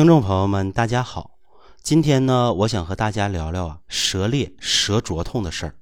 [0.00, 1.32] 听众朋友们，大家好。
[1.82, 5.74] 今天呢，我想和大家聊聊啊舌裂、舌灼痛的事儿。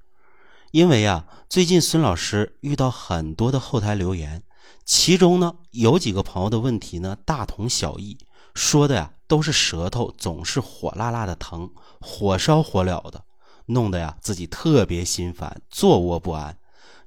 [0.71, 4.43] 因为啊，最近孙老师遇到很多的后台留言，
[4.83, 8.17] 其中呢有几个朋友的问题呢大同小异，
[8.53, 13.23] 说的呀都是舌头总是火辣辣的疼，火烧火燎的，
[13.67, 16.57] 弄得呀自己特别心烦，坐卧不安。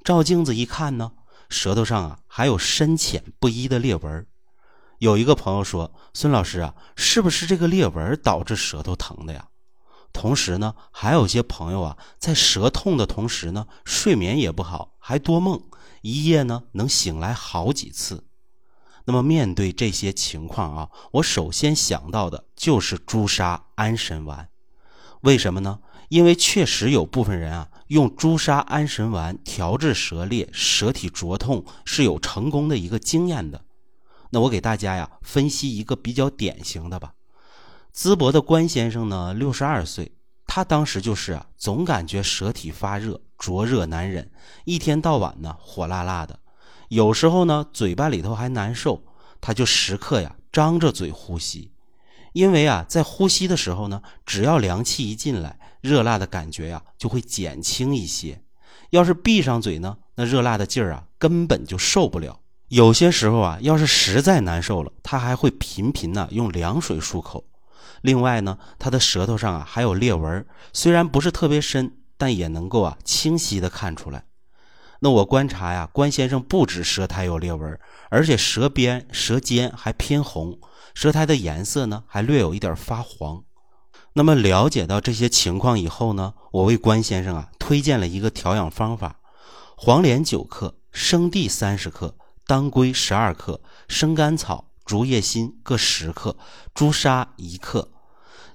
[0.03, 1.13] 照镜子一看呢，
[1.51, 4.27] 舌头上啊还有深浅不一的裂纹。
[5.03, 9.49] 有一个朋友说：“孙老师啊，是不是这个裂纹导致舌头疼的呀？”
[10.15, 15.61] 同时呢，还有些朋友啊，在舌痛的同时呢，睡眠也不好，还多梦，
[16.03, 18.23] 一夜呢能醒来好几次。
[19.05, 24.51] 那么面对这些情况啊，我首先想到的就是朱砂安神丸。
[25.23, 25.81] 为什么呢？
[26.11, 33.65] 因为确实有部分人啊，用朱砂安神丸调治舌裂、舌体灼痛是有成功的一个经验的。
[34.35, 37.13] 那我给大家呀分析一个比较典型的吧。
[37.95, 40.13] 淄博的关先生呢，六十二岁，
[40.47, 44.31] 他当时就是啊，总感觉舌体发热，灼热难忍，
[44.65, 46.41] 一天到晚呢火辣辣的，
[46.89, 49.05] 有时候呢嘴巴里头还难受，
[49.43, 51.71] 他就时刻呀张着嘴呼吸，
[52.33, 58.39] 因为啊在呼吸的时候呢，只要凉气一进来，热辣的感觉呀就会减轻一些；
[58.89, 62.41] 要是闭上嘴呢，那热辣的劲儿啊根本就受不了。
[62.73, 67.45] 有些时候啊，要是实在难受了，他还会频频呢用凉水漱口。
[68.01, 74.25] 另外呢，他的舌头上啊还有裂纹，虽然不是特别深，但也能够啊清晰的看出来。
[75.01, 77.79] 那我观察呀，关先生不止舌苔有裂纹，
[78.09, 80.59] 而且舌边、舌尖还偏红，
[80.95, 83.45] 舌苔的颜色呢还略有一点发黄。
[84.15, 89.17] 那么了解到这些情况以后呢，我为关先生啊推荐了一个调养方法：
[89.77, 92.15] 黄连九克，生地三十克。
[92.47, 96.37] 当归十二克，生甘草、竹叶心各十克，
[96.75, 97.89] 朱砂一克。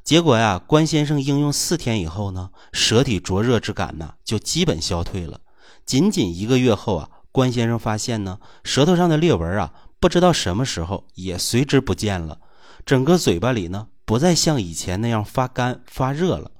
[0.03, 5.41] 结果呀，关先生应用四天以后呢，舌体灼热之感呢就基本消退了。
[5.85, 12.39] 仅仅一个月后啊，关先生发现呢，舌头上的裂纹啊，不知道什么时候也随之不见了，
[12.85, 16.51] 整个嘴巴里呢不再像以前那样发干发热了。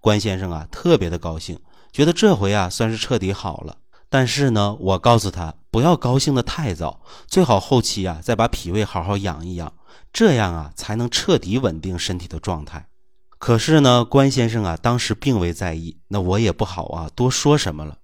[0.00, 1.58] 关先生啊，特别的高兴，
[1.92, 3.76] 觉得这回啊算是彻底好了。
[4.08, 9.74] 但是呢，我告诉他不要高兴的太早，最好后期啊再把脾胃好好养一养，
[10.10, 12.88] 这样啊才能彻底稳定身体的状态。
[13.36, 17.98] 可是呢，关先生啊当时并未在意，那我也不好啊多说什么了。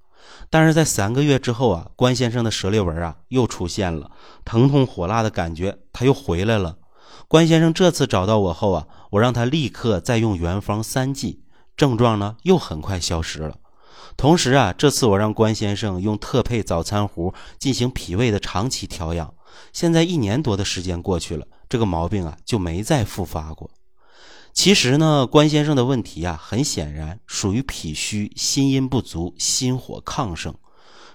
[0.50, 4.10] 但是在三个月之后啊，关先生的舌裂纹啊又出现了，
[4.44, 6.77] 疼痛火辣的感觉他又回来了。
[7.27, 11.44] 关先生这次找到我后啊，我让他立刻再用原方三剂，
[11.75, 13.56] 症状呢又很快消失了。
[14.16, 19.34] 同时啊，这次我让关先生用特配早餐壶进行脾胃的长期调养。
[19.72, 23.70] 现在一年多的时间过去了，这个毛病啊就没再复发过。
[24.54, 30.54] 其实呢，关先生的问题啊，很显然属于脾虚、心阴不足、心火亢盛。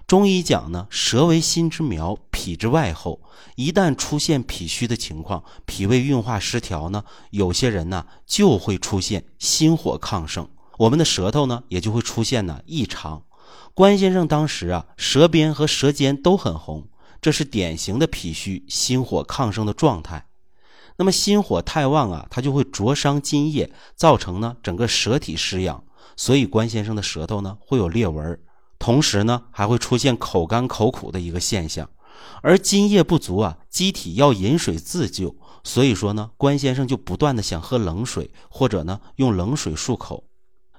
[0.08, 3.22] 中医讲呢，舌为心之苗，脾之外候。
[3.56, 10.48] 一旦出现脾虚的情况，脾胃运化失调呢，有些人呢就会出现心火亢盛。
[10.78, 13.24] 我们的舌头呢，也就会出现呢异常。
[13.74, 16.88] 关先生当时啊，舌边和舌尖都很红，
[17.22, 20.28] 这是典型的脾虚、心火亢盛的状态。
[20.98, 25.84] 那么心火太旺啊，它就会灼伤津液，造成呢整个舌体失养，
[26.16, 28.40] 所以关先生的舌头呢会有裂纹，
[28.80, 31.90] 同时呢还会出现口干口苦的一个现象。
[32.42, 40.27] 而津液不足啊，机体要饮水自救，所以说呢，关先生就不断的想喝冷水，或者呢用冷水漱口。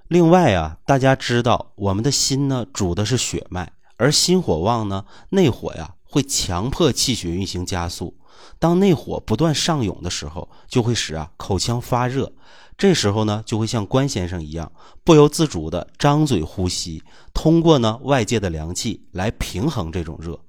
[0.09, 8.17] 另外啊，大家知道，我们的心呢主的是血脉，而心火旺呢，内火呀会强迫气血运行加速。
[8.59, 12.33] 当内火不断上涌的时候，就会使啊口腔发热。
[12.79, 14.73] 这时候呢，就会像关先生一样，
[15.05, 17.03] 不由自主的张嘴呼吸，
[17.35, 20.41] 通过呢外界的凉气来平衡这种热。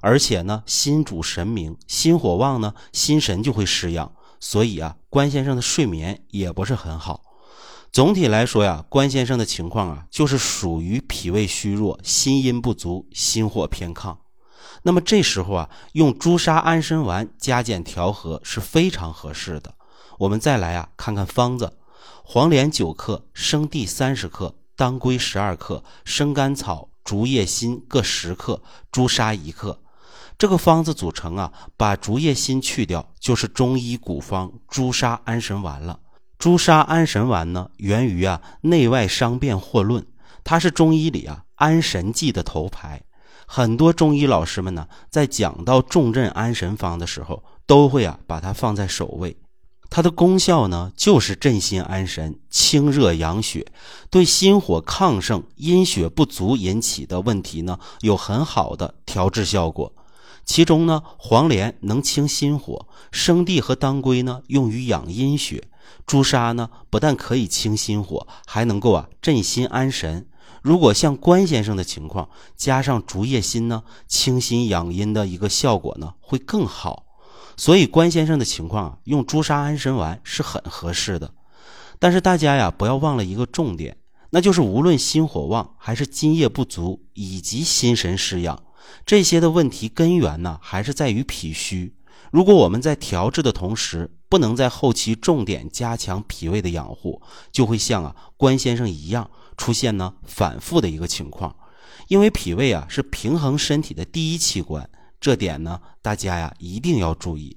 [0.00, 7.20] 而且呢，心主神明，心火旺呢，心神就会失养，所以啊，关先生的睡眠也不是很好。
[7.96, 14.14] 总体来说呀，关先生的情况啊，就是属于脾胃虚弱、心阴不足、心火偏亢。
[14.82, 19.72] 那么这时候啊，用朱砂安神丸加减调和是非常合适的。
[20.18, 21.78] 我们再来啊，看看方子：
[22.22, 28.60] 黄连九克，生地三十克，当归十二克，生甘草、竹叶心各十克，
[28.92, 29.80] 朱砂一克。
[30.36, 36.00] 这个方子组成啊，把竹叶心去掉，就是中医古方朱砂安神丸了。
[36.38, 40.04] 朱砂安神丸呢，源于啊内外伤变惑论，
[40.44, 43.02] 它是中医里啊安神剂的头牌。
[43.46, 49.36] 很多中医老师们呢，在讲到重镇安神方的时候，都会啊把它放在首位。
[49.88, 53.64] 它的功效呢，就是镇心安神、清热养血，
[54.10, 59.92] 对心火亢盛、阴血不足引起的问题呢，有很好的调治效果。
[60.44, 65.62] 其中呢，黄连能清心火，生地和当归呢，用于养阴血，
[66.06, 70.28] 朱砂呢，不但可以清心火，还能够啊镇心安神。
[70.62, 77.04] 如果像关先生的情况，加上竹叶心呢，清心养阴的一个效果呢，会更好。
[77.56, 81.32] 所以关先生的情况啊，用朱砂安神丸是很合适的。
[81.98, 83.96] 但是大家呀，不要忘了一个重点，
[84.30, 88.62] 那就是无论心火旺还是津液不足，以及心神失养，
[89.06, 91.94] 这些的问题根源呢，还是在于脾虚。
[92.30, 101.54] 如果我们在调治的同时，不能在后期重点加强脾胃的养护，就会像啊关先生一样出现呢反复的一个情况。
[102.08, 104.88] 因为脾胃啊是平衡身体的第一器官。
[105.18, 107.56] 这点呢，大家呀一定要注意。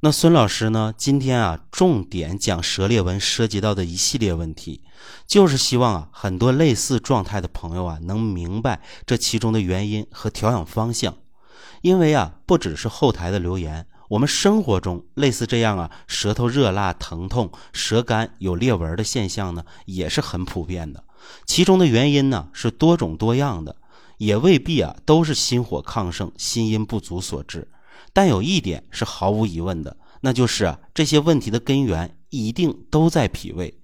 [0.00, 4.82] 那孙老师呢，今天啊重点讲舌裂纹涉及到的一系列问题，
[5.26, 11.16] 就是希望啊很多类似状态的朋友啊能明白这其中的原因和调养方向。
[11.80, 21.02] 因为啊不只是后台的留言，我们生活中类似这样啊舌头热辣疼痛、舌干有裂纹的现象呢也是很普遍的。
[21.44, 23.76] 其中的原因呢是多种多样的。
[24.18, 27.68] 也未必啊，都是心火亢盛、心阴不足所致。
[28.14, 33.74] 但有一点是毫无疑问的，那就是啊，这些问题的根源一定都在脾胃。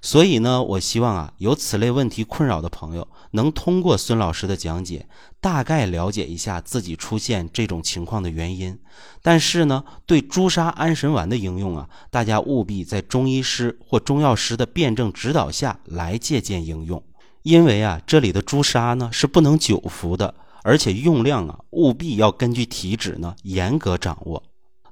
[0.00, 5.08] 所以呢，我希望啊，有此类问题困扰的朋友，能通过孙老师的讲解，
[5.40, 8.78] 大概了解一下自己出现这种情况的原因。
[9.22, 17.02] 但是呢，对朱砂安神丸的应用啊，大家务必在中医师或中药师的辩证指导下来借鉴应用。
[17.42, 24.42] 因为啊，这里的朱砂呢是不能久服的，而且用量啊务必要根据体质呢严格掌握。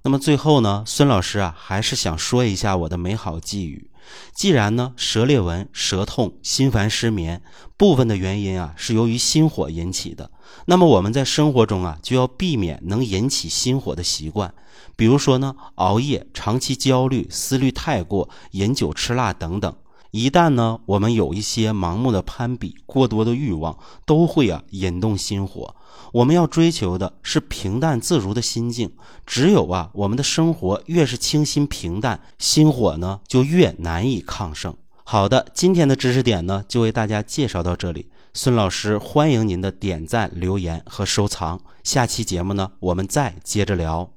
[0.02, 3.90] 那么最后呢，孙老师啊还是想说一下我的美好寄语：
[4.32, 7.42] 既然呢舌裂纹、舌痛、心烦失眠
[7.76, 10.30] 部分的原因啊是由于心火引起的，
[10.66, 14.54] 那么我们在生活中啊就要避免能引起心火的习惯，
[14.96, 19.74] 比如说呢熬夜、长期焦虑、思虑太过、饮酒吃辣等等。
[20.16, 25.76] 一旦呢，我们有一些盲目的攀比、过多的欲望，都会啊引动心火。
[26.10, 28.90] 我们要追求的是平淡自如的心境。
[29.26, 34.74] 只有啊，我们的生活越是清新平淡，心火呢就越难以抗盛。
[35.04, 38.06] 好的，今天的知识点呢就为大家介绍到这里。
[38.32, 41.60] 孙老师欢迎您的点赞、留言和收藏。
[41.84, 44.10] 下期节目呢，我们再接着聊。